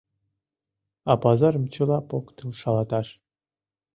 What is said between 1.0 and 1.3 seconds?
А